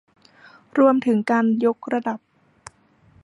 [0.77, 2.19] รวมถึงการยกระดับ